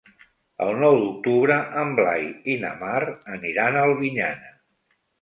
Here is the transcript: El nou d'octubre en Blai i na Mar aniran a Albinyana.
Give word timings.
El 0.67 0.71
nou 0.83 0.97
d'octubre 1.03 1.59
en 1.83 1.93
Blai 2.01 2.27
i 2.57 2.57
na 2.65 2.75
Mar 2.83 2.99
aniran 3.39 3.79
a 3.85 3.89
Albinyana. 3.93 4.55